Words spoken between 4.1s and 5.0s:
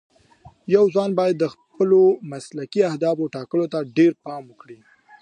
پام وکړي.